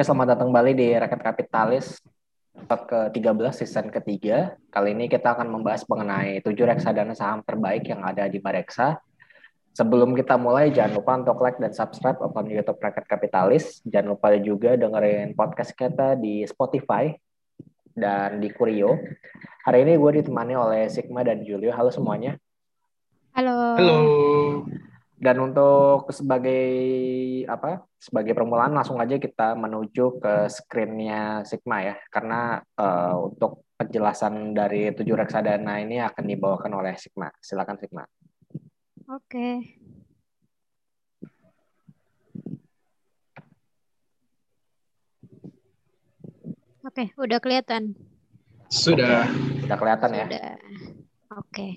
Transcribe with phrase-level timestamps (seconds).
[0.00, 2.00] Oke, selamat datang kembali di Rakyat Kapitalis
[2.56, 4.56] episode ke-13 season ketiga.
[4.72, 8.96] Kali ini kita akan membahas mengenai tujuh reksadana saham terbaik yang ada di Bareksa.
[9.76, 13.84] Sebelum kita mulai, jangan lupa untuk like dan subscribe akun YouTube Rakyat Kapitalis.
[13.84, 17.12] Jangan lupa juga dengerin podcast kita di Spotify
[17.92, 18.96] dan di Kurio.
[19.68, 21.76] Hari ini gue ditemani oleh Sigma dan Julio.
[21.76, 22.40] Halo semuanya.
[23.36, 23.76] Halo.
[23.76, 23.96] Halo.
[25.20, 26.64] Dan untuk sebagai
[27.44, 27.84] apa?
[28.00, 34.96] Sebagai permulaan langsung aja kita menuju ke screennya Sigma ya, karena uh, untuk penjelasan dari
[34.96, 37.28] tujuh reksadana ini akan dibawakan oleh Sigma.
[37.36, 38.08] Silakan Sigma.
[39.12, 39.76] Oke.
[46.80, 47.92] Oke, udah kelihatan.
[48.72, 49.28] Sudah.
[49.28, 50.24] Oke, Udah kelihatan ya.
[50.24, 50.50] Sudah.
[51.36, 51.68] Oke.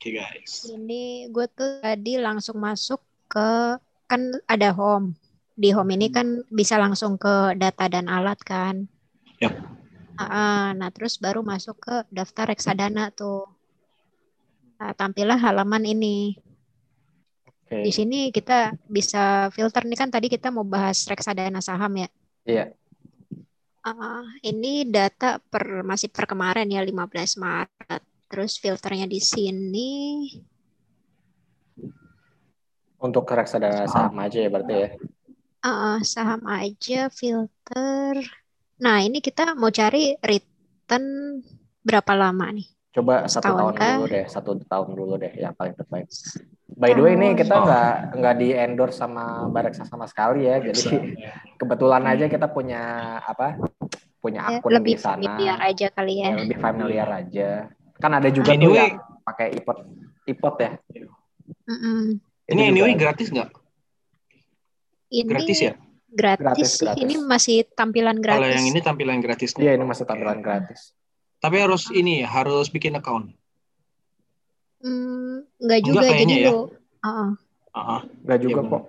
[0.00, 0.64] Oke guys.
[0.64, 3.76] Ini gue tuh tadi langsung masuk ke
[4.08, 5.12] kan ada home.
[5.52, 8.88] Di home ini kan bisa langsung ke data dan alat kan.
[9.44, 9.60] Yap.
[10.16, 13.44] Ah, nah terus baru masuk ke daftar reksadana tuh.
[14.80, 16.32] Nah, tampillah halaman ini.
[17.44, 17.84] Oke.
[17.84, 22.08] Di sini kita bisa filter nih kan tadi kita mau bahas reksadana saham ya.
[22.48, 22.64] Iya.
[23.84, 28.09] Ah, ini data per masih per kemarin ya 15 Maret.
[28.30, 29.90] Terus filternya di sini
[33.00, 34.88] Untuk reksadana saham aja ya berarti ya.
[35.64, 38.14] ah, saham aja filter.
[38.80, 41.40] Nah, ini kita mau cari return
[41.80, 42.68] berapa lama nih?
[42.92, 43.88] Coba satu Setahun tahun kah?
[43.96, 46.06] dulu deh, satu tahun dulu deh yang paling terbaik.
[46.76, 47.64] By the way ini kita Oh.
[47.64, 51.16] nggak nggak di endorse sama Bareksa sama sekali ya, jadi
[51.56, 52.82] kebetulan aja kita punya
[53.24, 53.56] apa?
[54.20, 55.16] Punya Ya, akun lebih di sana.
[55.16, 56.28] familiar aja kali ya.
[56.28, 57.50] Ya, lebih familiar aja.
[58.00, 58.80] Kan ada juga tuh Anyway.
[58.80, 59.78] yang pakai ipot
[60.24, 60.70] ipot ya.
[61.66, 62.16] Mm-mm.
[62.44, 63.50] Itu Ini anyway gratis nggak?
[65.10, 65.74] Ini Gratis ya?
[66.10, 66.98] Gratis, Gratis, gratis.
[66.98, 68.54] Ini masih tampilan Kalau gratis.
[68.56, 69.60] yang ini tampilan gratisnya.
[69.60, 70.90] Iya ini masih tampilan gratis.
[71.38, 73.30] Tapi harus ini harus bikin account.
[74.80, 76.50] Hmm, nggak juga Enggak jadi kayaknya ya.
[76.50, 76.58] lo.
[77.00, 77.30] Ah,
[77.70, 78.82] Ah, Nggak juga Iya, kok.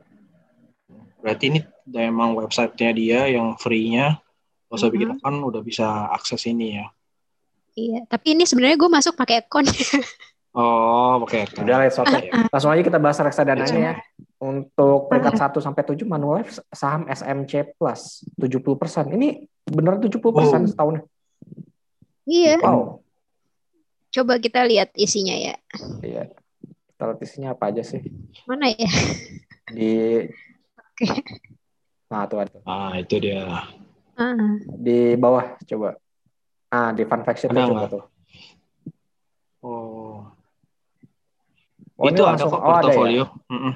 [1.21, 1.59] berarti ini
[1.93, 4.17] emang websitenya dia yang free-nya.
[4.65, 5.15] Kalau usah bikin Mhm.
[5.15, 6.89] account udah bisa akses ini ya.
[7.77, 7.99] Iya.
[8.07, 9.65] Tapi ini sebenarnya gue masuk pakai akun.
[10.51, 11.31] Oh, oke.
[11.31, 11.63] account.
[11.63, 12.11] Udah let's oke.
[12.11, 12.51] Iya.
[12.51, 13.95] Langsung aja kita bahas reksadana ya.
[14.35, 19.15] Untuk peringkat 1 sampai 7 Manulife saham SMC Plus 70%.
[19.15, 20.67] Ini bener 70% Wow.
[20.67, 20.95] setahun.
[22.27, 22.59] iya.
[22.59, 22.99] Wow.
[24.11, 25.55] Coba kita lihat isinya ya.
[26.03, 26.27] Iya.
[26.67, 28.03] Kita lihat isinya apa aja sih?
[28.43, 28.91] Mana ya?
[29.71, 30.27] Di
[30.75, 31.07] Oke.
[32.11, 32.59] Nah, tuh ada.
[32.67, 33.71] Ah, itu dia.
[34.19, 34.35] Ah,
[34.75, 35.95] Di bawah coba.
[36.71, 37.89] Ah, di fun fact Ada coba nggak?
[37.91, 38.03] tuh.
[39.61, 40.23] Oh.
[41.95, 43.25] Oh, itu ada langsung- kok oh, ada ya?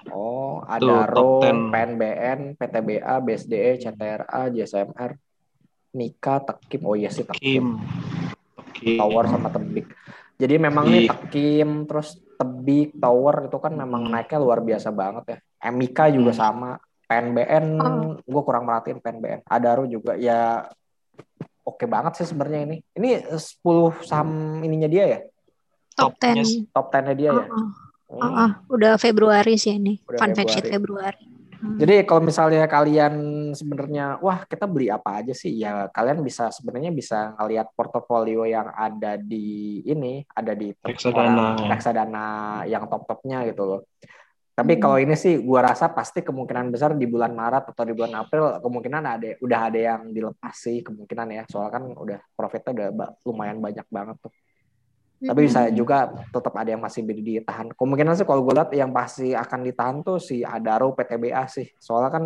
[0.09, 1.69] Oh, ada Tuh, RO, 10.
[1.69, 5.11] PNBN, PTBA, BSDE, CTRA, JSMR,
[5.93, 6.81] Nika, Tekim.
[6.83, 7.37] Oh iya sih Tekim.
[7.37, 7.67] Kim.
[8.57, 8.97] Oke.
[8.97, 9.87] Tower sama Tebik.
[10.35, 11.21] Jadi memang nih Tebik.
[11.29, 15.37] Tekim terus Tebik, Tower itu kan memang naiknya luar biasa banget ya.
[15.69, 16.41] Mika juga Hmm.
[16.41, 16.71] sama.
[17.05, 18.17] PNBN Oh.
[18.17, 19.45] gue kurang merhatiin PNBN.
[19.45, 20.65] Adaro juga ya
[21.65, 22.77] oke banget sih sebenarnya ini.
[22.95, 25.19] Ini 10 saham ininya dia ya?
[25.95, 26.69] top Topnya 10.
[26.75, 27.45] Top 10-nya dia ya?
[27.47, 27.69] Ah, ah,
[28.05, 28.21] Hmm.
[28.37, 28.51] ah.
[28.69, 29.97] Udah Februari sih ini.
[30.05, 31.25] Udah Fun fact sheet Februari.
[31.55, 31.79] Hmm.
[31.81, 33.13] Jadi kalau misalnya kalian
[33.55, 38.69] sebenarnya wah kita beli apa aja sih ya kalian bisa sebenarnya bisa ngelihat portofolio yang
[38.75, 41.47] ada di ini ada di top Reksadana.
[41.65, 42.27] reksadana
[42.69, 43.81] yang top-topnya gitu loh.
[44.55, 44.81] Tapi Hmm.
[44.87, 48.63] kalau ini sih gua rasa pasti kemungkinan besar di bulan Maret atau di bulan April
[48.63, 51.43] kemungkinan ada udah ada yang dilepas sih kemungkinan ya.
[51.51, 54.31] Soalnya kan udah profitnya udah ba- lumayan banyak banget tuh.
[55.25, 55.75] Tapi bisa Mm-mm.
[55.75, 57.67] juga tetap ada yang masih ditahan.
[57.75, 61.67] Kemungkinan sih kalau gue lihat yang pasti akan ditahan tuh si Adaro PTBA sih.
[61.75, 62.23] Soalnya kan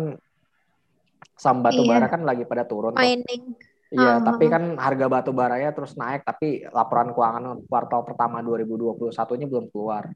[1.34, 3.02] saham batu bara kan lagi pada turun tuh.
[3.02, 3.56] mining.
[3.90, 4.50] Iya, Ah, tapi ah.
[4.54, 10.14] kan harga batu baranya terus naik tapi laporan keuangan kuartal pertama 2021-nya belum keluar.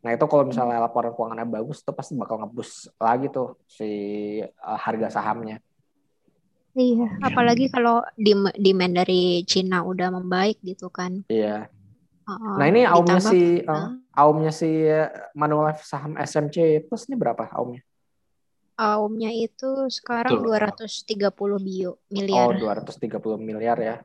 [0.00, 3.88] Nah, itu kalau misalnya laporan keuangannya bagus itu pasti bakal ngebus lagi tuh si
[4.42, 5.58] uh, harga sahamnya.
[6.76, 8.04] Iya, apalagi kalau
[8.52, 11.24] demand dari Cina udah membaik gitu kan.
[11.26, 11.72] Iya.
[12.28, 17.16] Ah, Nah, ini aumnya ditambah- si uh, aumnya si uh, Manulife saham SMC Plus ini
[17.16, 17.80] berapa aumnya?
[18.76, 20.52] Aumnya itu sekarang Betul.
[20.52, 21.32] 230
[21.64, 22.52] bio Oh, miliar.
[22.84, 23.96] 230 miliar ya.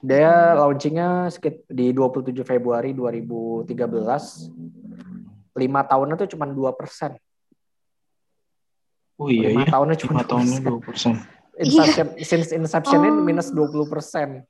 [0.00, 4.48] Dia launchingnya sekit di 27 Februari 2013.
[5.58, 7.18] Lima tahunnya tuh cuma 2 persen.
[9.18, 9.72] Oh iya Lima iya.
[9.74, 10.70] tahunnya cuma 2 Lima tahunnya persen.
[10.70, 11.12] dua persen.
[11.58, 13.18] Inception, since inception Oh.
[13.18, 14.46] minus 20 persen.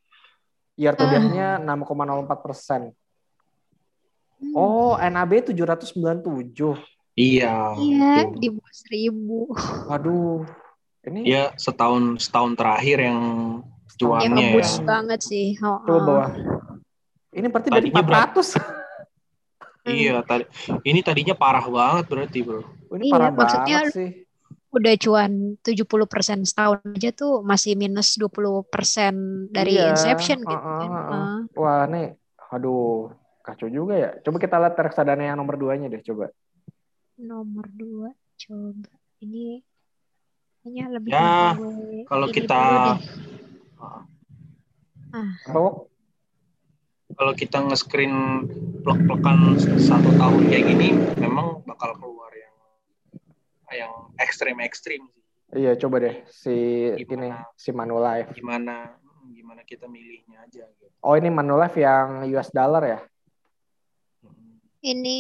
[0.76, 2.92] Year to date-nya 6,04 persen.
[4.38, 4.52] Hmm.
[4.54, 6.76] Oh, NAB 797.
[7.18, 7.74] Iya.
[7.74, 9.50] Iya, di bawah seribu.
[9.88, 10.46] Waduh.
[11.02, 13.18] Ini Dia setahun setahun terakhir yang
[13.90, 14.84] Ya cuannya ngebus ya.
[14.86, 15.56] banget sih.
[15.58, 16.30] Oh, coba bawah.
[17.34, 18.40] Ini berarti dari Tadinya berapa?
[19.88, 19.96] 400.
[19.96, 20.44] Iya, tadi
[20.84, 22.62] ini tadinya parah banget berarti, Bro.
[22.92, 24.10] Ini Iya, parah maksudnya banget sih.
[24.68, 25.32] Udah cuan
[25.64, 30.90] 70% setahun aja tuh masih minus 20% dari Iya, Inception gitu uh-uh, kan.
[31.08, 31.40] Uh.
[31.56, 32.12] Wah, nih
[32.52, 33.12] aduh,
[33.44, 34.10] kacau juga ya.
[34.20, 36.28] Coba kita lihat reksadana yang nomor 2-nya deh, coba.
[37.18, 38.92] Nomor dua, coba.
[39.18, 39.58] Ini
[40.62, 41.56] kayaknya lebih Ya,
[42.06, 42.60] kalau kita.
[43.74, 44.04] Apa,
[45.56, 45.97] Wok?
[47.18, 48.46] Kalau kita nge-screen
[48.86, 50.88] plek-plekan satu tahun kayak gini
[51.18, 52.54] memang bakal keluar yang
[53.74, 53.92] yang
[54.22, 55.22] ekstrim-ekstrim sih.
[55.58, 56.54] Iya, coba deh si
[56.94, 57.42] ini Gimana?
[57.58, 58.30] si Manulife.
[58.38, 58.94] Gimana
[59.34, 60.94] gimana kita milihnya aja gitu.
[61.02, 63.00] Oh, ini Manulife yang US dollar ya.
[64.78, 65.18] Ini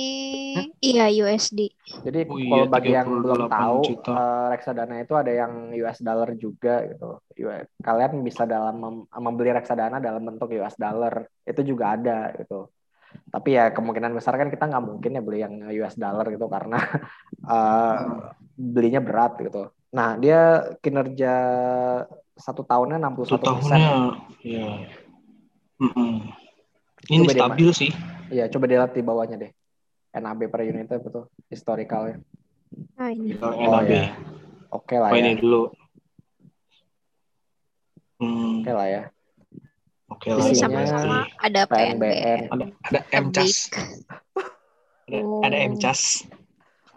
[0.78, 1.74] iya USD.
[2.06, 4.12] Jadi Oh iya, kalau bagi yang 38 belum tahu, juta.
[4.14, 7.08] eh, reksadana itu ada yang US dollar juga gitu.
[7.82, 12.70] Kalian bisa dalam mem- membeli reksadana dalam bentuk US dollar itu juga ada gitu.
[13.34, 16.78] Tapi ya kemungkinan besar kan kita nggak mungkin ya beli yang US dollar gitu karena
[17.54, 17.98] eh,
[18.54, 19.74] belinya berat gitu.
[19.90, 21.34] Nah dia kinerja
[22.38, 23.78] satu tahunnya 61 Satu tahunnya
[24.46, 24.66] ya.
[25.82, 26.30] Mm-mm.
[27.10, 27.90] Ini Coba deh, stabil sih.
[28.28, 29.52] Iya, coba dilihat di bawahnya deh.
[30.12, 32.20] NAB per unit itu betul historicalnya.
[32.96, 33.36] Nah, ini.
[33.36, 33.88] Kalau Oh NAB.
[33.88, 34.04] ya,
[34.72, 35.62] oke lah Oh, ya, ini dulu.
[38.18, 39.02] Hmm, oke lah ya.
[40.10, 40.54] oke Ini lah.
[40.56, 41.96] Sama-sama ada PNBN.
[41.96, 42.40] PNBN.
[42.50, 43.54] Ada ada MCAS.
[43.70, 45.40] Ada, Oh.
[45.40, 46.28] ada MCAS.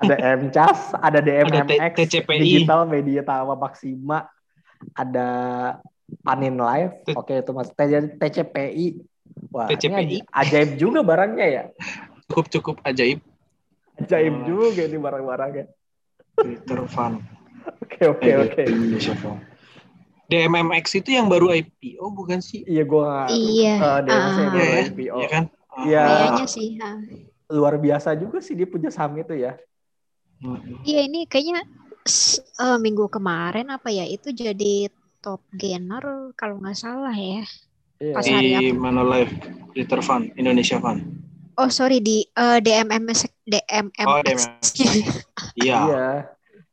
[0.01, 2.41] Ada MCAS, ada DMMX, Ada.
[2.41, 4.25] Digital Media Tawa Maksima,
[4.97, 5.27] ada
[6.25, 7.69] Panin Live, oke itu mas
[8.17, 8.97] TCPI.
[9.51, 10.24] Wah, TCPI.
[10.31, 11.63] ajaib juga barangnya ya.
[12.31, 13.19] Cukup cukup ajaib.
[14.00, 14.45] Ajaib Wah.
[14.48, 15.65] juga ini barang-barangnya.
[16.39, 17.19] Twitter Fund.
[17.83, 18.63] Oke oke oke.
[20.31, 22.63] DMMX itu yang baru IPO bukan sih?
[22.63, 23.75] Iya gua Iya.
[23.77, 24.39] eh, DMC ah.
[24.39, 25.18] yang Iya ya, IPO.
[25.19, 25.44] Iya kan?
[25.83, 26.03] Iya.
[26.07, 26.68] Kayaknya sih.
[26.80, 26.98] ah.
[27.51, 29.59] Luar biasa juga sih dia punya saham itu ya.
[30.39, 30.88] Mm-mm.
[30.88, 31.68] Iya ini kayaknya
[32.57, 34.88] eh, minggu kemarin apa ya itu jadi
[35.19, 37.44] top gainer kalau nggak salah ya.
[38.01, 38.13] Iya.
[38.18, 38.74] Pas Di apa?
[38.74, 39.33] Manulife,
[39.77, 41.06] Twitter Fund, Indonesia Fund.
[41.62, 44.07] Oh sorry di eh, DMMS DMMX.
[44.09, 44.65] Oh, DMMX.
[45.62, 45.77] Iya.
[45.86, 46.07] Iya.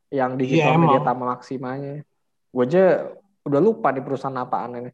[0.09, 1.09] Yang digital Iya, media emang.
[1.13, 1.95] tamu maksimanya.
[2.49, 3.13] Gue aja
[3.45, 4.93] udah lupa di perusahaan apaan ini.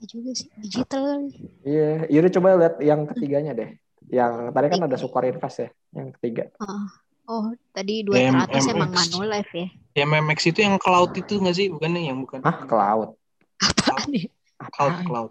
[0.00, 1.28] juga sih digital.
[1.60, 3.70] Iya, Yaudah coba lihat yang ketiganya deh.
[4.08, 6.48] Yang tadi kan ada Sukor Invest ya, yang ketiga.
[7.30, 8.96] Oh tadi 200 emang DMMX.
[9.12, 9.68] Manulife ya.
[9.94, 11.68] DMMX itu yang cloud itu nggak sih?
[11.70, 12.42] Bukan nih, yang bukan.
[12.42, 13.19] Hah, cloud.
[13.60, 14.26] Apaan ya?
[14.72, 15.30] Cloud, cloud.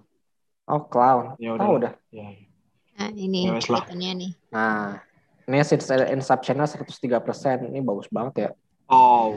[0.70, 1.26] Oh, cloud.
[1.42, 1.68] Ya udah.
[1.70, 1.94] udah.
[2.14, 2.46] Ya, ya.
[3.00, 4.32] Nah ini Ya, nih.
[4.52, 5.00] Nah,
[5.48, 7.66] ini since Inception-nya 103%.
[7.72, 8.50] Ini bagus banget ya.
[8.90, 9.34] Oh,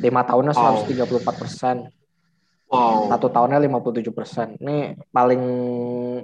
[0.00, 0.84] 5 tahunnya Wow.
[0.84, 1.88] 134%.
[2.66, 3.06] wow.
[3.12, 4.56] Satu tahunnya 57%.
[4.58, 5.42] Ini paling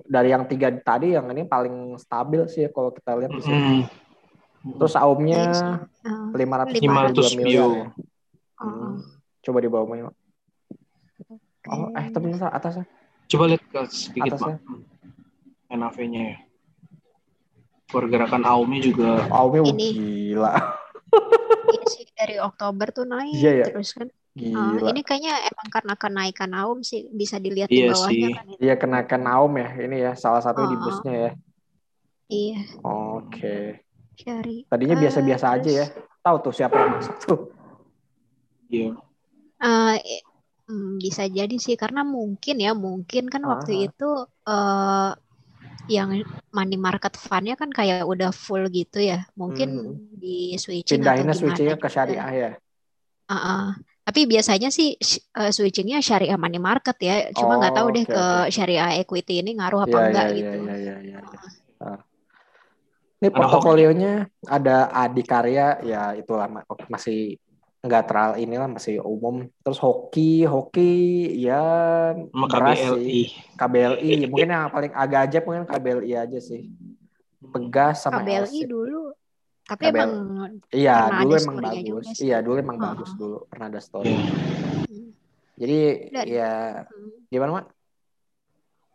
[0.05, 3.61] dari yang tiga tadi yang ini paling stabil sih kalau kita lihat di sini.
[3.61, 4.79] Mm.
[4.79, 5.67] Terus AUM-nya Iya sih.
[6.07, 7.67] Ah, 552 500 miliar bio.
[7.71, 7.87] ya.
[8.59, 8.95] oh, Hmm.
[9.43, 10.11] Coba di bawahnya.
[11.69, 12.11] Oh, eh oke.
[12.11, 12.87] ternyata atasnya.
[13.31, 14.57] Coba lihat ke sedikit, Atasnya.
[14.59, 14.79] Pak.
[15.73, 16.37] NAV-nya ya.
[17.87, 19.89] Pergerakan AUM-nya juga AUM-nya Ini.
[19.93, 20.53] gila.
[21.63, 23.65] Iya sih dari Oktober tuh naik Iya, ya.
[23.71, 24.09] terus kan.
[24.09, 24.89] Ah, Gila.
[24.91, 28.33] ini kayaknya emang karena kenaikan AUM sih bisa dilihat di Iya bawahnya sih.
[28.33, 28.45] kan.
[28.49, 28.59] itu.
[28.65, 29.69] Iya kenaikan AUM ya.
[29.77, 30.83] Ini ya salah satu di Oh.
[30.83, 31.31] busnya ya.
[32.27, 33.85] Iya, Oke.
[34.17, 34.65] cari.
[34.67, 35.87] Tadinya Ah, biasa-biasa aja ya.
[36.25, 37.39] Tahu tuh siapa yang masuk tuh.
[38.67, 38.89] iya.
[39.63, 40.21] Eh, eh,
[40.73, 44.05] hmm, bisa jadi sih karena mungkin ya mungkin kan waktu itu
[44.49, 45.11] eh
[45.97, 46.11] yang
[46.57, 49.27] money market fund-nya kan kayak udah full gitu ya.
[49.41, 49.99] Mungkin Hmm.
[50.23, 51.95] di switching atau Pindahinnya gimana switchingnya ke gitu.
[51.95, 52.51] syariah ya.
[53.33, 53.65] Ah, ah.
[54.07, 54.89] Tapi biasanya sih
[55.39, 57.15] eh, switchingnya syariah money market ya.
[57.39, 58.51] Cuma nggak tahu Oh, deh oke, ke oke.
[58.57, 60.59] syariah equity ini ngaruh apa Iya, enggak iya, gitu.
[60.63, 61.39] iya, iya, iya, iya.
[61.83, 61.99] Ah.
[63.23, 67.39] Ini portofolionya ada Adikarya ya itulah ma- masih
[67.83, 69.51] nggak terlalu inilah masih umum.
[69.61, 70.95] Terus hoki, hoki
[71.43, 71.63] ya
[72.15, 73.03] Sama KBLI.
[73.03, 73.27] sih.
[73.59, 76.71] KBLI mungkin yang paling agak aja mungkin KBLI aja sih.
[77.43, 78.71] Pegas sama KBLI Elsip.
[78.71, 79.01] dulu.
[79.67, 79.99] Tapi KBLI.
[79.99, 80.11] emang
[80.71, 82.07] Iya, dulu emang bagus.
[82.17, 82.85] Iya, dulu emang Oh.
[82.87, 83.37] bagus dulu.
[83.51, 84.09] Pernah ada story.
[84.09, 84.31] Iya.
[84.87, 85.11] hmm,
[85.53, 86.53] Jadi Dan- ya
[86.87, 87.67] hmm, gimana, Mak?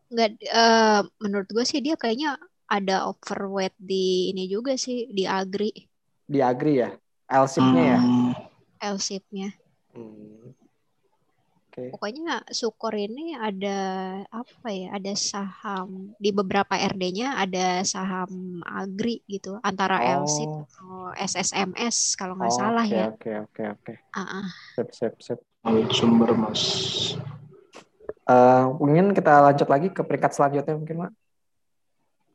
[0.07, 5.71] nggak eh, menurut gue sih dia kayaknya ada overweight di ini juga sih di agri
[6.23, 6.95] Di Agri ya?
[7.27, 7.99] Elsipnya ya?
[8.77, 9.49] Hmm, LSIP-nya.
[9.93, 10.53] Hmm.
[11.57, 11.93] Oke.
[11.93, 13.77] Pokoknya Sukor ini ada
[14.29, 14.97] apa ya?
[14.97, 22.37] Ada saham di beberapa RD-nya ada saham Agri gitu antara LSIT Oh, atau SSMS kalau
[22.37, 23.05] nggak salah oke, ya.
[23.13, 23.93] oke, oke, oke.
[24.77, 25.39] Sip, sip, sip.
[25.65, 26.63] Ambil sumber mas.
[28.27, 31.11] Eh, mungkin kita lanjut lagi ke peringkat selanjutnya mungkin, Mak.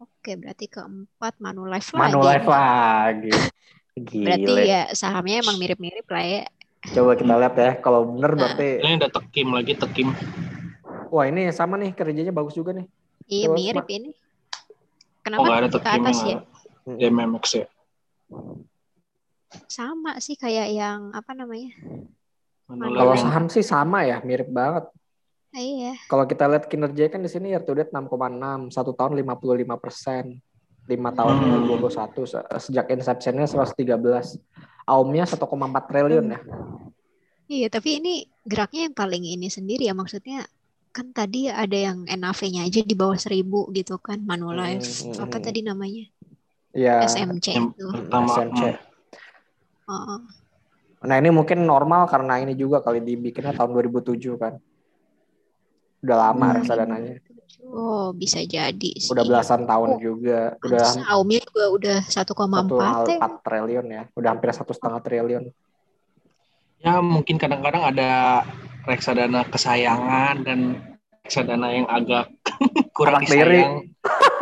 [0.00, 2.16] Oke, berarti keempat Manulife lagi.
[2.16, 3.32] Manulife lagi.
[3.92, 4.62] Berarti Gile.
[4.64, 6.42] ya sahamnya emang mirip-mirip lah ya.
[6.82, 7.70] Coba kita lihat ya.
[7.78, 10.08] Kalau bener berarti, Ini ada tekim lagi tekim.
[11.12, 12.88] wah ini sama nih kerjanya bagus juga nih.
[13.28, 13.92] Iya Coba, mirip Mak.
[13.92, 14.10] ini.
[14.10, 16.36] Oh Kenapa nggak ada ke atas ya?
[16.82, 17.66] Di MMX ya.
[19.68, 21.70] Sama sih kayak yang apa namanya?
[22.66, 24.88] Kalau saham sih sama ya, mirip banget.
[25.52, 26.00] Iya.
[26.08, 28.08] Kalau kita lihat kinerja kan di sini year to date 6,6,
[28.72, 30.40] satu tahun 55 persen,
[30.92, 31.66] lima tahunnya Hmm.
[31.66, 34.36] 21, Se- sejak inceptionnya 113,
[34.84, 36.40] aumnya 1,4 triliun ya.
[37.48, 40.46] Iya, tapi ini geraknya yang paling ini sendiri ya maksudnya
[40.92, 44.84] kan tadi ada yang NAV-nya aja di bawah 1000 gitu kan Manulife.
[45.04, 45.44] Hmm, hmm, Apa hmm.
[45.44, 46.04] tadi namanya?
[46.72, 47.86] Ya, SMC itu.
[48.08, 48.60] SMC.
[48.72, 48.76] hmm,
[49.88, 50.20] Oh,
[51.02, 54.56] Nah ini mungkin normal karena ini juga kali dibikinnya tahun 2007 kan.
[56.00, 56.56] Udah lama Hmm.
[56.62, 57.18] reksadananya.
[57.62, 59.08] Oh, bisa jadi sih.
[59.08, 60.56] Udah belasan tahun Oh, juga.
[60.58, 62.24] Udah Aumnya juga udah 1,4
[63.06, 63.18] ya.
[63.18, 64.02] 1,4 triliun ya.
[64.12, 65.44] Udah hampir satu setengah triliun.
[66.78, 68.42] ya mungkin kadang-kadang ada
[68.82, 70.82] reksadana kesayangan dan
[71.22, 72.26] reksadana yang agak
[72.96, 73.74] kurang Anak disayang.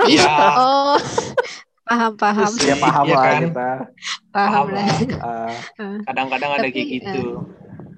[0.07, 0.25] Iya.
[0.57, 0.97] Oh,
[1.87, 3.41] paham paham Terus Ya paham Iya lah kan?
[3.43, 3.71] kita.
[4.31, 4.87] paham paham lah.
[4.89, 5.55] Eh,
[6.09, 7.45] Kadang-kadang ada kayak gitu.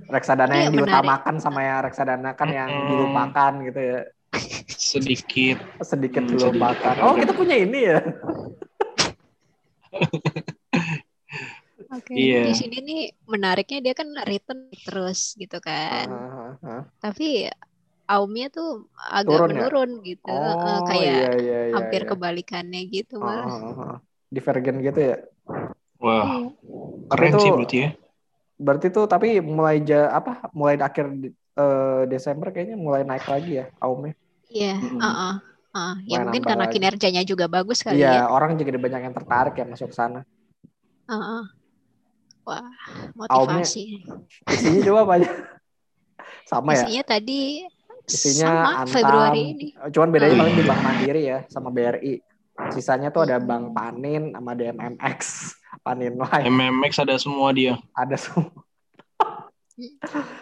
[0.08, 0.90] reksadana Iya, yang menarik.
[0.90, 4.00] diutamakan sama yang reksadana kan yang dilupakan gitu ya.
[4.68, 5.60] Sedikit.
[5.80, 6.94] Sedikit Hmm, dilupakan.
[7.04, 7.98] Oh kita punya ini ya.
[11.92, 12.12] Oke.
[12.16, 12.48] Iya.
[12.48, 16.08] Di sini nih menariknya dia kan return terus gitu kan.
[16.08, 16.82] Ah, ah.
[16.98, 17.52] Tapi
[18.08, 19.54] aumnya tuh agak Turun ya?
[19.60, 20.32] menurun gitu.
[20.32, 21.74] Eh, Oh kayak iya iya iya.
[21.76, 22.08] hampir iya.
[22.08, 23.44] kebalikannya gitu malah.
[23.44, 23.96] ah, ah.
[24.32, 25.16] Divergen gitu ya.
[26.00, 26.48] Wah, Iya.
[27.12, 27.90] keren Itu- sih berarti ya.
[28.62, 31.06] Berarti tuh tapi mulai ja, apa mulai akhir
[31.52, 34.16] eh, Desember kayaknya mulai naik lagi ya aumnya.
[34.52, 35.00] Iya, Mm-mm.
[35.00, 35.34] heeh.
[35.72, 35.94] Heeh.
[36.04, 36.74] Ya Mulai mungkin nambah karena lagi.
[36.76, 38.22] kinerjanya juga bagus kali Iya, ya.
[38.28, 40.20] orang juga banyak yang tertarik ya masuk sana.
[41.08, 41.42] Heeh.
[42.42, 42.68] Wah,
[43.14, 44.02] motivasi.
[44.46, 45.28] Isinya coba apa aja?
[46.50, 46.84] Sama ya.
[46.84, 47.40] Isinya tadi
[48.04, 48.92] Isinya sama Antam.
[48.92, 49.68] Februari ini.
[49.88, 50.42] Cuman bedanya Hmm.
[50.42, 52.18] paling di Bank Mandiri ya sama BRI.
[52.68, 53.46] Sisanya tuh ada Hmm.
[53.46, 55.20] Bank Panin sama DMMX.
[55.86, 57.78] Panin Life MMX ada semua dia.
[57.94, 58.50] ada semua.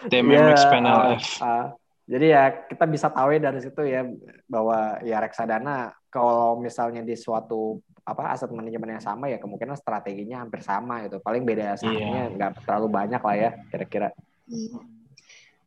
[0.03, 1.25] TMMX Iya, Panel F.
[1.39, 1.65] ah.
[2.11, 4.03] Jadi ya kita bisa tahu ya dari situ ya
[4.51, 10.43] bahwa ya reksadana kalau misalnya di suatu apa aset manajemen yang sama ya kemungkinan strateginya
[10.43, 11.23] hampir sama gitu.
[11.23, 12.35] Paling beda sahamnya Iya.
[12.35, 14.11] nggak terlalu banyak lah ya kira-kira.
[14.51, 14.75] Iya.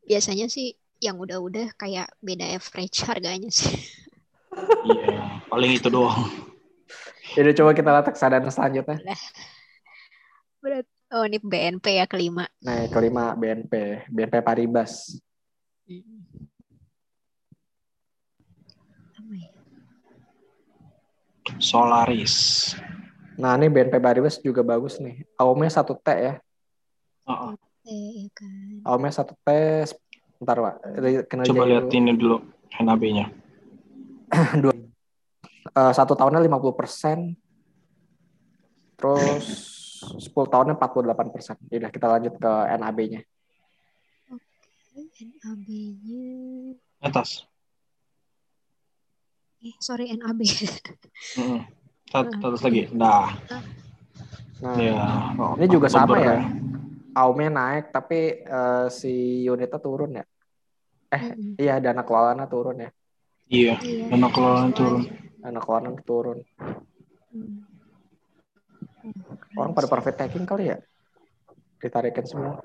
[0.05, 3.81] Biasanya sih yang udah-udah kayak beda average harganya sih.
[4.85, 6.29] Iya, paling itu doang.
[7.33, 9.01] Jadi coba kita lihat reksadana selanjutnya.
[10.61, 10.87] Berat.
[11.15, 12.45] Oh, ini BNP ya kelima.
[12.61, 15.15] Nah, kelima BNP, BNP Paribas.
[21.61, 22.35] Solaris.
[23.37, 25.27] Nah, ini BNP Paribas juga bagus nih.
[25.37, 26.35] Aumnya satu T ya.
[27.27, 27.53] Heeh.
[27.85, 28.67] Iya kan.
[28.87, 29.49] Aumnya satu T.
[30.41, 30.75] Bentar, Pak.
[31.45, 31.71] Coba dulu.
[31.71, 32.37] lihat ini dulu
[32.81, 33.27] NAB-nya.
[35.75, 37.35] Eh, satu tahunnya 50 persen.
[38.95, 39.43] Terus
[40.23, 41.59] 10 tahunnya 48 persen.
[41.67, 43.27] Yaudah, kita lanjut ke NAB-nya.
[44.95, 46.25] NAB-nya.
[47.03, 47.45] Atas.
[49.59, 50.41] Eh, sorry NAB.
[50.47, 51.61] Heeh.
[52.15, 52.87] Sat- Atas lagi.
[52.95, 53.35] Nah,
[54.63, 54.97] Nah, ya.
[55.61, 56.39] ini juga sama Oktober ya.
[57.13, 59.13] Aumnya naik, tapi eh, si
[59.45, 60.25] unitnya turun ya.
[61.11, 61.61] Eh, Mm-mm.
[61.61, 62.91] iya dana kelolanya turun ya.
[63.45, 64.05] Iya, Iya.
[64.15, 65.03] dana kelolaan turun.
[65.37, 66.39] Dana kelolanya turun.
[67.35, 67.67] Hmm.
[69.53, 70.79] Orang pada profit taking kali ya?
[71.77, 72.57] Ditarikin semua.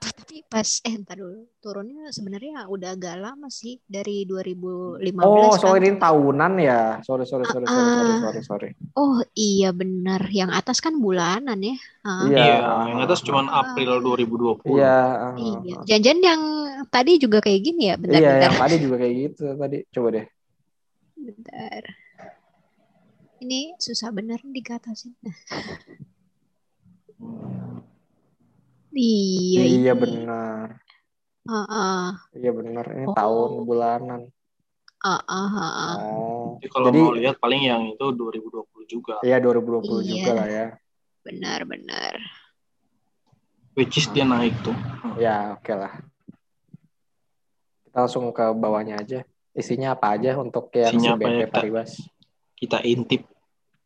[0.00, 5.60] Tapi pas eh entar dulu turunnya sebenarnya udah agak lama sih dari 2015 Oh, kan.
[5.60, 6.80] sorry ini tahunan ya.
[7.04, 8.70] Sorry, sorry, sorry, sorry, sorry, sorry, sorry.
[8.96, 11.76] Oh iya benar, yang atas kan bulanan ya.
[12.00, 12.40] Ah, Iya.
[12.40, 12.56] Iya,
[12.88, 14.72] yang atas cuma April 2020.
[14.72, 14.96] Iya.
[15.36, 15.76] Iya.
[15.84, 16.42] Janjian yang
[16.88, 18.40] tadi juga kayak gini ya, Iya, bentar-bentar.
[18.40, 19.78] yang tadi juga kayak gitu tadi.
[19.86, 20.26] Coba deh.
[21.14, 21.82] Bentar.
[23.38, 25.12] Ini susah bener digatasin.
[25.20, 25.36] Nah.
[28.90, 30.00] Iya, Iya ini.
[30.02, 30.66] benar.
[31.46, 32.84] Ah, ah, Iya benar.
[32.90, 33.14] Ini Oh.
[33.14, 34.20] tahun bulanan.
[35.00, 35.96] ah, ah, ah.
[35.96, 36.60] Oh.
[36.60, 39.16] Jadi kalau Jadi mau lihat paling yang itu 2020 juga.
[39.24, 40.10] iya 2020 Iya.
[40.12, 40.66] juga lah ya.
[41.24, 42.14] Benar, benar.
[43.72, 44.76] Which is dia naik tuh.
[45.16, 46.04] Ya, oke lah.
[47.86, 49.24] Kita langsung ke bawahnya aja.
[49.50, 51.90] Isinya apa aja untuk yang Isinya si apa ya, Paribas?
[52.52, 53.24] Kita intip.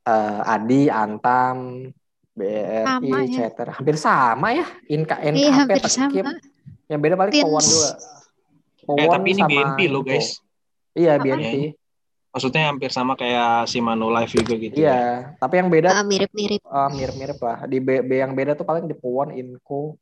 [0.05, 1.89] Eh, Adi, Antam,
[2.35, 3.47] BRI, Sama ya.
[3.47, 3.69] Ceter.
[3.71, 4.67] Hampir sama ya.
[4.91, 6.33] Inka, NKP, Iya, hampir sama.
[6.91, 7.45] Yang beda paling Tins.
[7.47, 7.91] Powon juga.
[7.95, 10.29] Eh, Powon tapi ini sama BNP loh guys.
[10.93, 11.25] Iya, Apa?
[11.25, 11.55] BNP.
[12.35, 14.75] Maksudnya hampir sama kayak si Manulife juga gitu.
[14.75, 16.59] Iya, tapi yang beda Ah, mirip-mirip.
[16.59, 17.59] eh, mirip-mirip lah.
[17.71, 19.95] Di B, B yang beda tuh paling di Powon, Inco.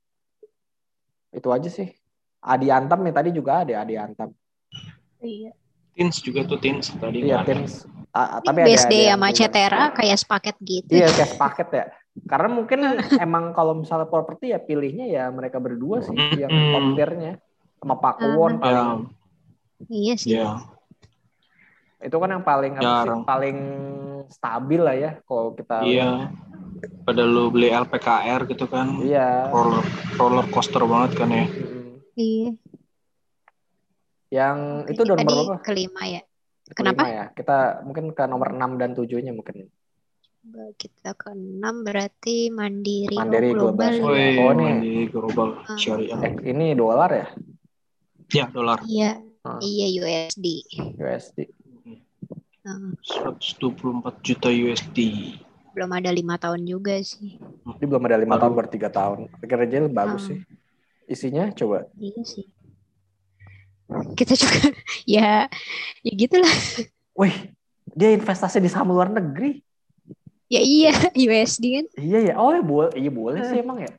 [1.29, 1.93] Itu aja sih.
[2.41, 4.33] Adi Antam nih tadi juga ada Adi Antam.
[5.21, 5.53] Iya.
[5.93, 7.29] Tins juga tuh Tins tadi.
[7.29, 7.53] Iya, ada.
[7.53, 7.85] Tins.
[8.13, 9.37] Ah, tapi ada, BSD ada yang sama.
[9.37, 10.93] Cetera kayak sepaket gitu.
[10.97, 11.85] Iya, kayak paket ya.
[12.13, 12.79] Karena mungkin
[13.19, 16.73] emang kalau misalnya properti ya pilihnya ya mereka berdua sih yang Mm-mm.
[16.73, 17.33] top tier-nya.
[17.77, 18.31] Sama Pak Ah.
[18.33, 18.91] Won Ya, paling
[19.89, 20.37] Iya sih.
[20.37, 20.61] ya.
[21.99, 23.59] itu kan yang paling apa sih paling
[24.27, 26.35] stabil lah ya kalau kita Iya.
[27.03, 28.99] Pada lu beli LPKR gitu kan.
[28.99, 29.47] Iya.
[29.49, 31.47] Roller, roller coaster banget kan ya.
[31.47, 31.95] Mm.
[32.13, 32.51] Iya.
[34.33, 34.57] Yang
[34.91, 35.57] itu udah nomor berapa?
[35.63, 36.23] kelima ya.
[36.67, 37.03] Kelima Kenapa?
[37.07, 37.25] ya.
[37.31, 39.69] Kita mungkin ke nomor 6 dan 7-nya mungkin.
[40.75, 43.95] Kita ke enam berarti Mandiri, Mandiri oh, global.
[43.95, 44.11] Global.
[44.43, 44.75] Oh, ini.
[44.83, 45.79] di global Ah.
[45.79, 46.19] syariah.
[46.19, 47.27] Eh, ini dolar ya?
[48.35, 48.83] Ya, dolar.
[48.83, 49.63] Iya, Ah.
[49.63, 50.67] iya USD.
[50.99, 51.47] USD.
[52.67, 54.99] Nah, 124 juta USD.
[55.73, 57.41] belum ada lima tahun juga sih.
[57.65, 59.33] Ini belum ada lima tahun baru tiga tahun.
[59.41, 60.29] Kerja bagus Ah.
[60.35, 60.39] sih.
[61.09, 61.89] Isinya coba.
[61.97, 62.45] Iya sih.
[64.13, 64.69] Kita juga
[65.09, 65.49] ya
[66.03, 66.53] ya gitulah.
[67.17, 67.33] Wih,
[67.89, 69.65] dia investasi di saham luar negeri.
[70.53, 70.93] Ya iya
[71.33, 71.87] USD kan.
[71.97, 72.35] Iya ya.
[72.37, 72.93] Oh, ya boleh.
[72.93, 73.91] Iya boleh sih emang ya.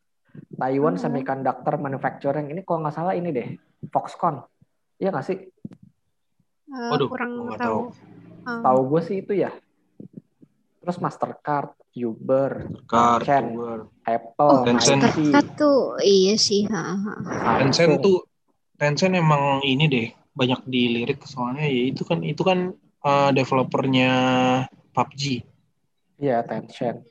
[0.53, 1.01] Taiwan Hmm.
[1.01, 3.47] Semiconductor Manufacturing ini kalau nggak salah ini deh.
[3.89, 4.45] Foxconn.
[5.01, 5.37] Iya nggak sih?
[6.69, 7.79] Eh, Waduh, kurang nggak tahu.
[7.89, 8.45] tahu.
[8.45, 9.49] Ah, Tahu gue sih itu ya.
[10.83, 12.69] Terus Mastercard, Uber.
[12.85, 15.01] Tencent, Oh, Apple, Tencent.
[15.01, 16.67] Nike, Mastercard tuh iya sih.
[16.69, 17.13] ha, ha.
[17.61, 18.27] Tencent tuh
[18.75, 22.73] Tencent emang ini deh banyak dilirik soalnya ya itu kan itu kan
[23.05, 24.11] uh, developernya
[24.91, 25.45] PUBG.
[26.23, 27.03] Iya, Tencent.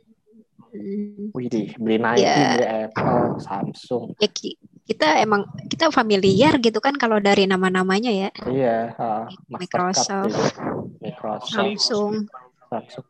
[0.73, 1.28] Hmm.
[1.37, 2.57] Wih, deh, beli Nike, Ya.
[2.57, 4.16] beli Apple, Samsung.
[4.16, 4.57] Ya, ki-
[4.88, 8.32] kita emang kita familiar gitu kan kalau dari nama-namanya ya.
[8.49, 8.97] Iya,
[9.52, 10.32] Mastercard Microsoft.
[10.32, 10.65] juga.
[10.97, 12.25] Microsoft, Samsung.
[12.73, 13.04] Samsung.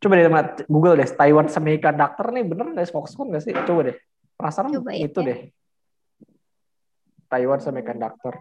[0.00, 3.56] Coba deh, Mat, Google deh, Taiwan Semiconductor nih bener nggak sih Foxconn nggak sih?
[3.56, 3.96] Coba deh.
[4.36, 5.08] Perasaan Coba ya.
[5.08, 5.48] itu deh.
[7.24, 8.36] Taiwan Semiconductor.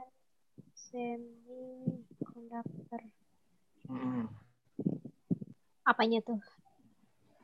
[0.76, 3.00] Semiconductor.
[3.88, 4.28] Hmm.
[5.90, 6.38] Apanya tuh?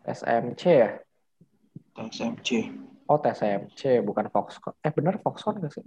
[0.06, 0.90] SMC ya?
[1.98, 2.50] TSMC.
[3.10, 4.78] Oh, TSMC, bukan Foxconn.
[4.86, 5.86] Eh, bener Foxconn nggak sih?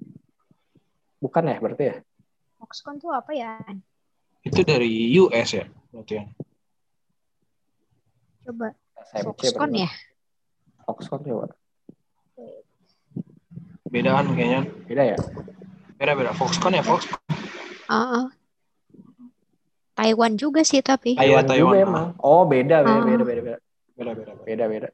[1.22, 1.96] Bukan ya, berarti ya?
[2.58, 3.62] Foxconn tuh apa ya?
[4.42, 6.24] Itu dari US ya berarti ya.
[8.42, 8.74] Coba
[9.06, 9.86] SMC Foxconn bener.
[9.86, 9.90] ya.
[10.82, 11.46] Foxconn coba.
[13.88, 14.60] Bedaan kayaknya.
[14.84, 15.18] Beda ya?
[15.94, 16.34] Beda-beda.
[16.34, 17.06] Foxconn ya Fox.
[17.88, 18.26] Ah, ah.
[19.98, 21.12] Taiwan juga sih tapi.
[21.12, 22.06] Iya, Taiwan, Taiwan, juga emang.
[22.20, 23.04] Oh, beda, beda, Ah.
[23.04, 23.58] beda, beda, beda.
[23.92, 24.32] Beda-beda.
[24.40, 24.88] Beda, beda.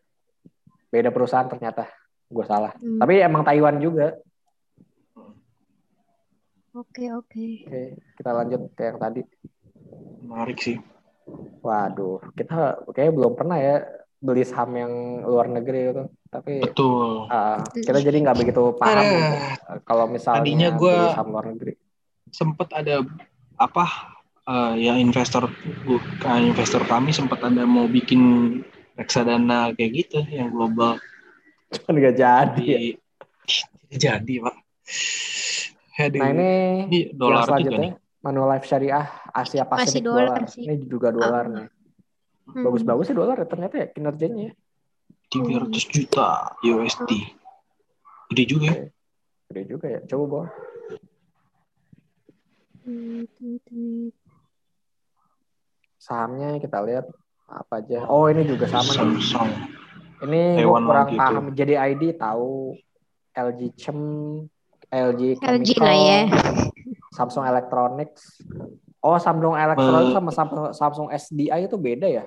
[0.89, 1.85] Beda perusahaan ternyata.
[2.27, 2.73] Gue salah.
[2.75, 4.17] Hmm, Tapi emang Taiwan juga.
[6.75, 7.47] Oke oke.
[7.63, 7.83] Oke,
[8.17, 9.21] kita lanjut ke yang tadi.
[10.25, 10.81] Menarik sih.
[11.61, 13.77] Waduh, kita kayaknya belum pernah ya
[14.19, 16.05] beli saham yang luar negeri itu.
[16.27, 17.29] Tapi Betul.
[17.29, 19.37] ah, kita jadi nggak begitu paham Eh, gitu.
[19.85, 21.73] kalau misalnya tadinya gua- beli saham luar negeri.
[22.27, 23.07] sempat ada
[23.55, 23.85] apa
[24.45, 25.49] eh, ya investor
[25.83, 28.21] bukan investor kami sempat ada mau bikin
[28.95, 31.01] reksadana kayak gitu yang global
[31.73, 32.63] Cuman nggak jadi.
[32.63, 32.79] ya.
[33.85, 34.57] di jadi pak
[35.95, 36.21] Aduh.
[36.21, 36.51] Nah ini
[36.87, 40.43] Ini dolar juga nih Manulife Syariah Asia Pasifik dolar.
[40.49, 41.53] Ini juga dolar Ah.
[41.55, 41.67] nih.
[42.45, 42.63] Hmm.
[42.63, 44.53] Bagus-bagus sih dolar ya ternyata ya kinerjanya ya.
[45.31, 47.11] 300 juta USD
[48.29, 48.87] gede juga ya
[49.45, 50.01] Gede juga ya.
[50.05, 50.47] Coba bawa.
[56.05, 57.09] Sahamnya kita lihat
[57.49, 58.05] apa aja.
[58.13, 59.25] Oh ini juga sama nih.
[59.25, 59.49] Samsung
[60.29, 61.45] Ini gue kurang lagi paham.
[61.57, 62.77] Jadi ID tahu
[63.33, 63.99] LG Chem,
[64.93, 66.21] LG LG Chemical, lah ya.
[67.17, 68.45] Samsung Electronics.
[69.01, 72.25] Oh Samsung Electronics sama Samsung, Samsung SDI itu beda ya?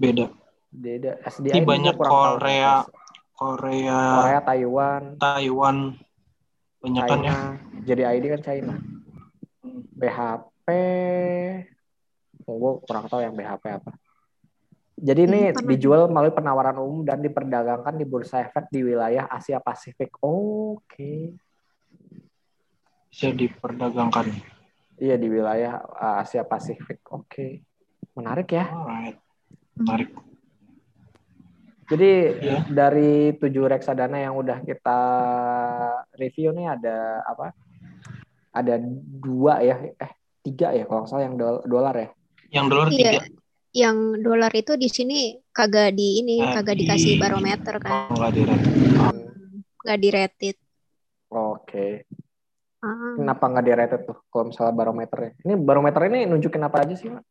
[0.00, 0.32] Beda
[0.72, 1.20] Beda.
[1.20, 2.24] SDI Ini banyak kurang tahu.
[2.40, 2.74] Korea.
[3.34, 5.76] Korea Korea, Taiwan, Taiwan
[6.78, 7.26] banyak kan China.
[7.26, 7.38] ya
[7.82, 8.74] Jadi ID kan China.
[9.98, 10.68] BHP.
[12.44, 13.92] Oh, gue kurang tahu yang BHP apa.
[14.94, 15.70] Jadi ini Hmm, pernah.
[15.74, 20.16] dijual melalui penawaran umum dan diperdagangkan di bursa efek di wilayah Asia Pasifik.
[20.20, 21.34] Oke.
[23.10, 24.26] bisa diperdagangkan
[24.98, 27.02] Iya di wilayah uh, Asia Pasifik.
[27.10, 27.62] Oke.
[28.14, 28.70] Menarik ya.
[28.70, 29.18] alright
[29.74, 30.10] menarik
[31.84, 34.98] Jadi ya dari tujuh reksadana yang udah kita
[36.16, 37.52] review nih ada apa?
[38.54, 38.78] ada
[39.18, 42.08] dua ya, eh tiga ya kalau nggak salah yang dol- dolar ya.
[42.50, 43.22] Yang dolar Iya.
[43.74, 45.18] Yang dolar itu di sini
[45.50, 48.06] kagak di ini, Ah, kagak di- dikasih barometer kan.
[48.10, 48.42] Oh, nggak di
[49.84, 50.56] Nggak di rated.
[51.28, 51.86] Oke.
[52.80, 53.18] Ah.
[53.18, 55.32] Kenapa nggak di rated tuh kalau misalnya barometernya?
[55.42, 57.24] Ini barometer ini nunjukin apa aja sih, Mak?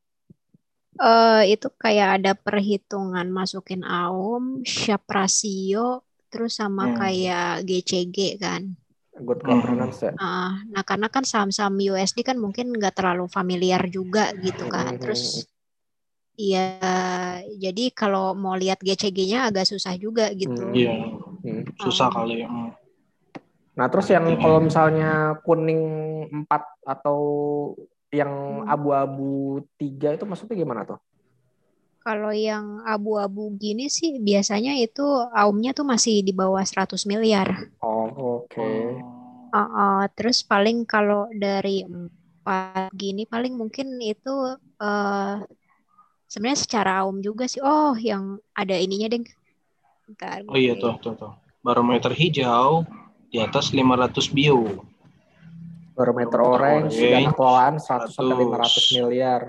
[0.93, 6.97] Eh, itu kayak ada perhitungan masukin AUM, Sharpe ratio, terus sama Hmm.
[6.99, 8.77] kayak GCG kan.
[9.13, 9.61] Good Hmm.
[9.61, 10.13] governance ya.
[10.17, 14.97] Ah, nah karena kan saham-saham USD kan mungkin nggak terlalu familiar juga gitu kan.
[14.97, 15.45] Terus
[16.33, 16.81] ya
[17.53, 20.57] jadi kalau mau lihat GCG-nya agak susah juga gitu.
[20.57, 20.73] Hmm.
[20.73, 20.93] Iya,
[21.45, 21.63] Hmm.
[21.77, 22.13] susah Ah.
[22.13, 22.41] kali.
[22.41, 22.73] Hmm.
[23.73, 24.37] Nah, terus yang Iya.
[24.37, 25.81] kalau misalnya kuning
[26.29, 27.19] 4 atau
[28.09, 28.69] yang Hmm.
[28.69, 30.97] abu-abu 3 itu maksudnya gimana tuh?
[32.03, 37.71] Kalau yang abu-abu gini sih biasanya itu AUM-nya tuh masih di bawah 100 miliar.
[37.79, 38.59] Oh, oke.
[38.59, 38.99] Oh.
[39.55, 44.35] Ah, ah, terus paling kalau dari empat gini paling mungkin itu
[44.83, 45.37] eh
[46.27, 47.63] sebenarnya secara AUM juga sih.
[47.63, 49.23] Oh, yang ada ininya deh.
[50.03, 51.31] Bentar, Oh iya tuh, tuh, tuh.
[51.63, 52.83] Barometer hijau
[53.31, 54.83] di atas 500 bio.
[55.95, 58.91] Barometer Barometer orange, orange, dana kelolaan 100 sampai 100.
[58.91, 59.41] 500 miliar.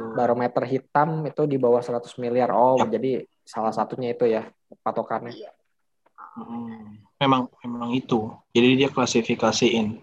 [0.00, 2.48] Barometer hitam itu di bawah 100 miliar.
[2.50, 2.88] Oh, Yap.
[2.90, 3.10] jadi
[3.44, 4.48] salah satunya itu ya
[4.80, 5.36] patokannya.
[6.16, 6.96] Hmm.
[7.18, 8.32] Memang memang itu.
[8.50, 10.00] Jadi dia klasifikasiin.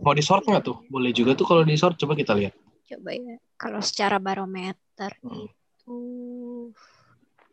[0.00, 0.80] Mau di short nggak tuh?
[0.88, 2.00] Boleh juga tuh kalau di short.
[2.00, 2.56] Coba kita lihat.
[2.84, 3.36] Coba ya.
[3.54, 5.44] Kalau secara barometer Hmm.
[5.46, 5.96] itu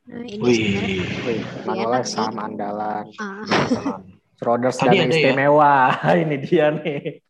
[0.01, 0.55] Nah, ini Wih.
[0.57, 2.17] sebenarnya Wih, sih.
[2.17, 3.05] saham andalan.
[3.21, 4.01] ah,
[4.35, 5.05] Schroders dana ya?
[5.05, 5.73] istimewa.
[6.25, 7.21] Ini dia nih.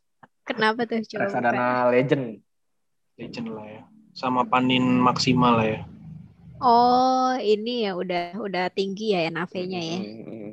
[0.47, 1.19] kenapa tuh coba?
[1.27, 2.39] Reksadana legend.
[3.21, 3.81] Legend lah ya.
[4.11, 5.79] Sama panin maksimal lah ya.
[6.61, 9.99] Oh, ini ya udah udah tinggi ya NAV-nya ya.
[10.01, 10.49] Hmm.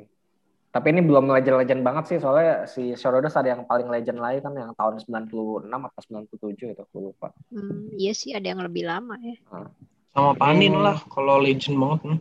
[0.69, 4.53] Tapi ini belum legend-legend banget sih soalnya si Schroders ada yang paling legend lagi kan
[4.53, 7.33] yang tahun 96 atau 97 itu aku lupa.
[7.49, 9.33] Hmm, iya sih ada yang lebih lama ya.
[10.13, 10.85] Sama panin Hmm.
[10.85, 10.97] lah.
[11.09, 11.99] Kalau legend banget.
[12.05, 12.19] Hmm.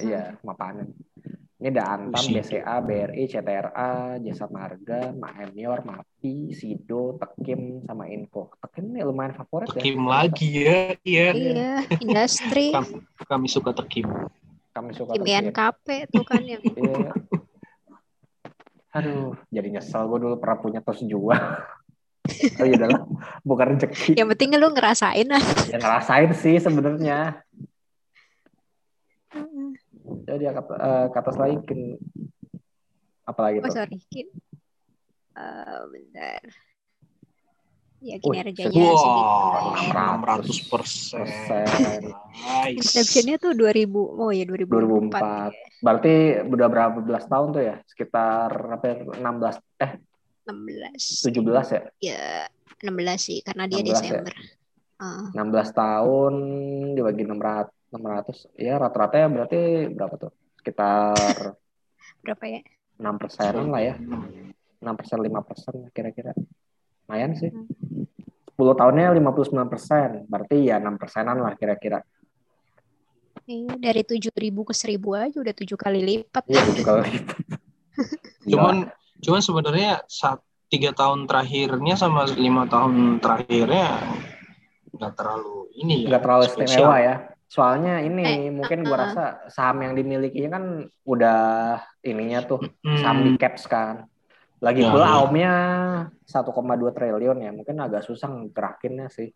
[0.00, 0.88] Iya, sama panen.
[1.60, 2.24] Ini ada Antam.
[2.24, 8.48] BCA, BRI, CTRA, Jasa Marga, Maenior, MAPI, Sido, Tekim, sama Info.
[8.64, 9.84] Tekim ini lumayan favorit ya.
[9.84, 10.96] Tekim lagi ya.
[11.04, 11.26] Iya.
[11.36, 14.08] Iya, industri, Kami, kami suka tekim.
[14.72, 15.52] Kami suka Tekim.
[15.52, 17.12] NKP tuh kan yang Iya.
[18.96, 21.36] Aduh, jadi nyesel gue dulu pernah punya tos jual.
[22.60, 22.88] oh iya
[23.44, 24.16] bukan rezeki.
[24.16, 25.44] yang penting lu ngerasain lah.
[25.68, 27.44] Ya ngerasain sih sebenarnya.
[30.30, 31.98] Jadi ya, kata, eh, ke atas lagi kin
[33.26, 34.28] apa lagi Oh sorry, Kin.
[35.34, 36.42] Eh, bentar.
[38.00, 39.22] Ya Wih, kinerjanya Wah, segitu.
[39.52, 40.06] lah ya.
[40.40, 42.00] 600 persen.
[42.32, 42.80] Nice.
[42.80, 44.72] Inception-nya tuh 2000, oh ya 2004.
[45.20, 45.84] 2004.
[45.84, 46.14] Berarti
[46.48, 47.76] udah berapa belas tahun tuh ya?
[47.84, 49.92] Sekitar apa ya, 16 eh
[50.48, 51.28] 16.
[51.28, 51.82] 17 ya?
[52.00, 52.24] Ya
[52.80, 53.92] 16 sih karena dia 16 ya?
[53.92, 54.34] Desember.
[55.00, 56.32] Ah, 16 tahun
[56.96, 60.32] dibagi 600 600 ya rata-rata ya berarti berapa tuh?
[60.58, 61.58] Sekitar
[62.24, 62.60] berapa ya?
[63.00, 63.94] 6 persenan lah ya.
[63.96, 66.32] 6 persen 5 persen kira-kira.
[67.08, 67.50] Lumayan sih.
[67.50, 70.08] 10 tahunnya 59 persen.
[70.28, 72.04] Berarti ya 6 persenan lah kira-kira.
[73.50, 74.30] Iya, dari 7000
[74.68, 76.44] ke 1000 aja udah tujuh kali lipat.
[76.46, 77.38] Iya tujuh kali lipat.
[78.52, 78.76] Cuman
[79.20, 84.00] cuman sebenarnya saat tiga tahun terakhirnya sama lima tahun terakhirnya
[84.96, 86.14] nggak terlalu ini ya.
[86.14, 86.64] nggak terlalu spesial.
[86.64, 87.14] istimewa ya.
[87.50, 89.04] Soalnya ini Eh, mungkin gua uh-uh.
[89.10, 90.64] rasa saham yang dimilikinya kan
[91.02, 91.40] udah
[92.06, 92.62] ininya tuh
[93.02, 94.06] saham di caps kan.
[94.62, 95.12] Lagi pula ya.
[95.18, 95.54] AUM-nya
[96.30, 97.50] 1,2 triliun ya.
[97.50, 99.34] Mungkin agak susah ngerakinnya sih.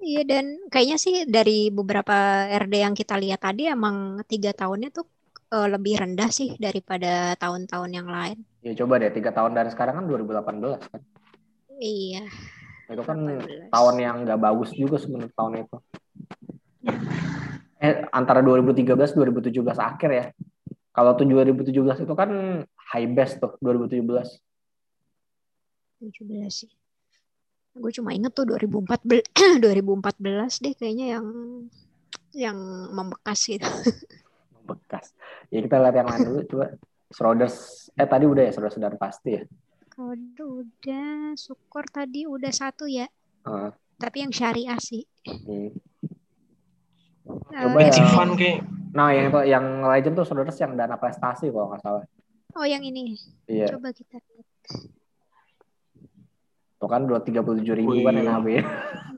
[0.00, 5.04] Iya dan kayaknya sih dari beberapa RD yang kita lihat tadi emang tiga tahunnya tuh
[5.52, 8.40] eh, lebih rendah sih daripada tahun-tahun yang lain.
[8.64, 11.00] Ya coba deh tiga tahun dari sekarang kan 2018 kan.
[11.76, 12.24] Iya.
[12.88, 13.68] Itu kan 18.
[13.72, 15.76] tahun yang nggak bagus juga sebenarnya tahun itu.
[17.80, 20.26] Eh antara 2013 2017 akhir ya.
[20.94, 22.30] Kalau tuh 2017 itu kan
[22.94, 24.00] high best tuh 2017.
[26.00, 26.70] 17 sih.
[27.74, 29.64] Gue cuma inget tuh 2014 2014
[30.64, 31.26] deh kayaknya yang
[32.34, 32.58] yang
[32.94, 33.66] membekas gitu.
[34.70, 35.10] Bekas.
[35.50, 36.66] Ya kita lihat yang lain dulu coba.
[37.14, 39.42] Schroders eh tadi udah ya Schroders dan pasti ya.
[39.94, 43.06] Kode udah, Sukor tadi udah satu ya.
[43.46, 43.70] Heeh.
[43.98, 45.06] Tapi yang syariah sih.
[45.22, 45.70] Hmm.
[47.24, 48.08] Coba Pensi ya.
[48.12, 48.58] fund kayak
[48.94, 52.04] Nah yang itu yang legend tuh Schroders yang dana prestasi kalau nggak salah.
[52.54, 53.18] Oh yang ini.
[53.50, 53.74] Iya.
[53.74, 54.46] Coba kita lihat.
[56.78, 58.48] Tuh kan dua tiga puluh tujuh ribu kan NAB.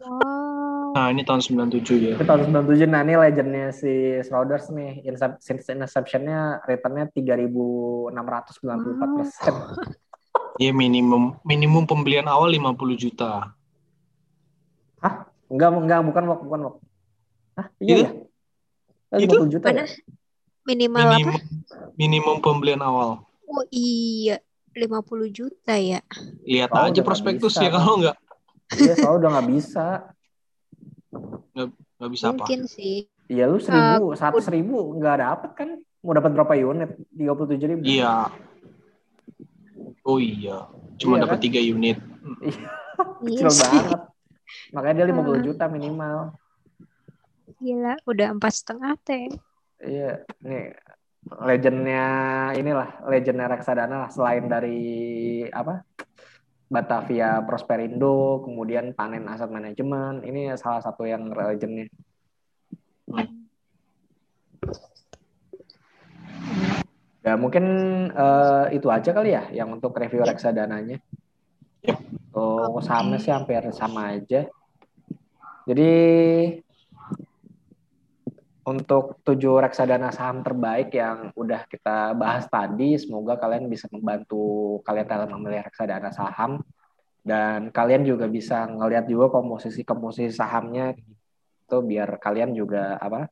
[0.06, 0.94] Wow.
[0.94, 2.14] nah ini tahun 97 ya.
[2.14, 5.02] Itu tahun 97 nah ini legendnya si Schroders nih.
[5.02, 8.14] Incep- Since inception-nya returnnya 3.694
[9.18, 9.54] persen.
[10.56, 13.52] Ya minimum minimum pembelian awal 50 juta.
[15.04, 15.28] Hah?
[15.52, 16.74] Enggak, enggak, bukan bukan Wok.
[17.56, 17.66] Hah?
[17.80, 18.02] Iya Itu?
[18.04, 18.10] ya?
[19.16, 19.36] Eh, Itu?
[19.38, 19.82] 50 juta Mana?
[19.82, 19.86] ya?
[20.66, 21.40] Minimal Minimum apa?
[21.96, 23.24] minimum pembelian awal.
[23.46, 24.42] Oh iya,
[24.74, 26.02] 50 juta ya.
[26.44, 28.16] Lihat Oh, aja nggak prospektusnya bisa, kalau nggak
[28.76, 29.86] Iya, soalnya udah nggak bisa.
[31.96, 32.44] nggak bisa apa.
[32.44, 33.08] Mungkin sih.
[33.26, 35.68] Iya, lu seribu, seratus ribu nggak dapet kan?
[36.04, 36.90] Mau dapat berapa unit?
[37.10, 37.82] 37 ribu.
[37.82, 38.14] Iya.
[40.02, 40.66] Oh iya.
[41.00, 41.44] Cuma Iya dapat kan?
[41.46, 41.98] tiga unit.
[43.22, 43.62] Iya Kecil sih.
[43.64, 44.00] banget.
[44.74, 45.46] Makanya dia 50 Hmm.
[45.46, 46.16] juta minimal.
[47.56, 49.32] Gila, udah empat setengah teh.
[49.80, 50.76] Iya, nih
[51.26, 52.04] legendnya
[52.54, 54.78] inilah legendnya reksadana lah selain dari
[55.50, 55.82] apa
[56.66, 61.86] Batavia Prosperindo, kemudian Panen Aset Management, ini salah satu yang legendnya.
[67.26, 67.64] Ya mungkin
[68.10, 70.30] eh, itu aja kali ya yang untuk review Yep.
[70.30, 70.98] reksadananya.
[72.36, 74.46] Oh, sahamnya sih hampir sama aja.
[75.66, 75.90] Jadi
[78.66, 85.07] untuk tujuh reksadana saham terbaik yang udah kita bahas tadi, semoga kalian bisa membantu kalian
[85.07, 86.59] dalam memilih reksadana saham.
[87.22, 90.94] Dan kalian juga bisa ngelihat juga komposisi komposisi sahamnya
[91.66, 93.26] itu biar kalian juga apa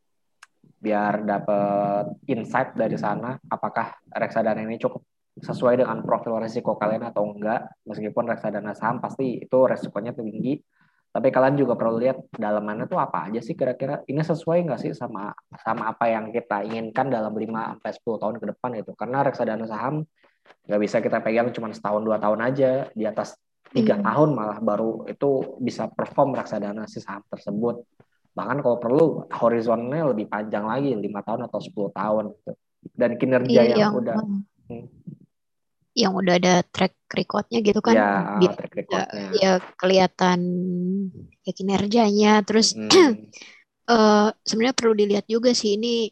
[0.82, 5.06] biar dapat insight dari sana apakah reksadana ini cukup
[5.38, 7.74] sesuai dengan profil risiko kalian atau enggak.
[7.86, 10.62] Meskipun reksadana saham pasti itu resikonya tinggi
[11.14, 14.90] tapi kalian juga perlu lihat dalamannya tuh apa aja sih kira-kira ini sesuai nggak sih
[14.98, 15.30] sama
[15.62, 19.62] sama apa yang kita inginkan dalam 5 sampai 10 tahun ke depan itu karena reksadana
[19.70, 20.02] saham
[20.66, 23.38] nggak bisa kita pegang cuma setahun dua tahun aja di atas
[23.70, 24.04] tiga Hmm.
[24.10, 27.86] tahun malah baru itu bisa perform reksadana si saham tersebut
[28.34, 32.52] bahkan kalau perlu horizonnya lebih panjang lagi lima tahun atau 10 tahun gitu.
[32.98, 34.40] dan kinerja Iya, yang, yang udah hmm.
[35.94, 37.94] Yang udah ada track recordnya gitu kan.
[37.94, 38.06] Ya
[38.42, 39.26] biar track recordnya.
[39.38, 40.40] ya kelihatan
[41.46, 42.42] ya kinerjanya.
[42.42, 43.14] Terus Hmm,
[43.94, 46.10] eh sebenarnya perlu dilihat juga sih ini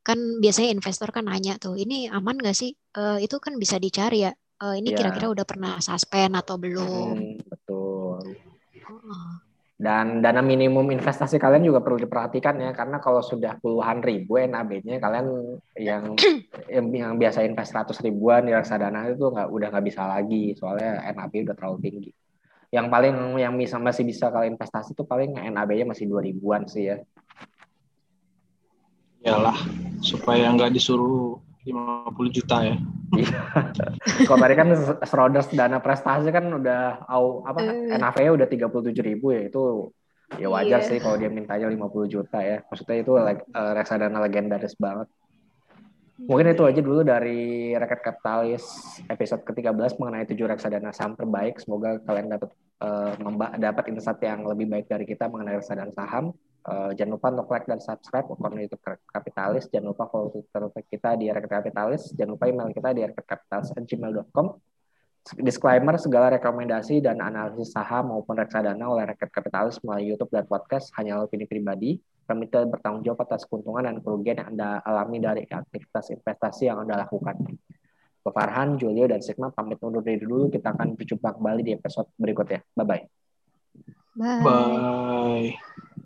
[0.00, 2.72] kan biasanya investor kan nanya tuh ini aman gak sih?
[2.96, 4.32] Eh, itu kan bisa dicari ya.
[4.60, 4.96] Eh, ini Iya.
[4.96, 7.16] kira-kira udah pernah suspend atau belum?
[7.20, 8.16] Hmm, betul.
[8.80, 9.49] Heeh.
[9.80, 15.00] Dan dana minimum investasi kalian juga perlu diperhatikan ya, karena kalau sudah puluhan ribu NAB-nya
[15.00, 16.20] kalian yang
[16.68, 21.48] yang, biasa invest 100 ribuan di reksadana itu nggak udah nggak bisa lagi, soalnya NAB
[21.48, 22.12] udah terlalu tinggi.
[22.68, 26.92] Yang paling yang bisa masih bisa kalian investasi itu paling NAB-nya masih 2 ribuan sih
[26.92, 27.00] ya.
[29.24, 29.56] Yalah,
[30.04, 32.76] supaya nggak disuruh 50 juta ya.
[34.28, 34.68] Kalau tadi kan
[35.04, 37.96] Schroders dana prestasi kan udah au apa Eh.
[37.96, 39.92] NAV-nya udah 37 ribu ya itu
[40.38, 40.86] ya wajar Iya.
[40.86, 42.62] sih kalau dia mintanya 50 juta ya.
[42.64, 45.10] Maksudnya itu like, eh, reksadana legendaris banget.
[46.20, 48.64] Mungkin itu aja dulu dari Rakyat Kapitalis
[49.08, 51.56] episode ke-13 mengenai tujuh reksadana saham terbaik.
[51.58, 56.32] Semoga kalian dapat eh, memba- dapat insight yang lebih baik dari kita mengenai reksadana saham.
[56.70, 59.64] Eh, jangan lupa untuk like dan subscribe akun YouTube Rakyat Kapitalis.
[59.74, 62.02] Jangan lupa follow Twitter kita di Rakyat Kapitalis.
[62.14, 64.46] Jangan lupa email kita di rakyatkapitalis@gmail.com.
[65.36, 70.94] Disclaimer, segala rekomendasi dan analisis saham maupun reksadana oleh Rakyat Kapitalis melalui YouTube dan podcast
[70.94, 71.98] hanyalah opini pribadi
[72.30, 76.86] kami tidak bertanggung jawab atas keuntungan dan kerugian yang Anda alami dari aktivitas investasi yang
[76.86, 77.42] Anda lakukan.
[78.22, 80.46] Ke Farhan, Julio, dan Sigma pamit undur diri dulu.
[80.46, 82.62] Kita akan berjumpa kembali di episode berikutnya.
[82.78, 83.02] Bye-bye.
[84.14, 84.42] Bye.
[84.46, 85.90] Bye.